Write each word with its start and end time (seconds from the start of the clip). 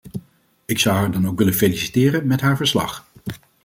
Ik 0.65 0.79
zou 0.79 0.95
haar 0.97 1.11
dan 1.11 1.27
ook 1.27 1.37
willen 1.37 1.53
feliciteren 1.53 2.27
met 2.27 2.41
haar 2.41 2.57
verslag. 2.57 3.07